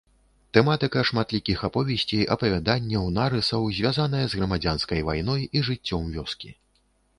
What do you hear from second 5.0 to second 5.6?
вайной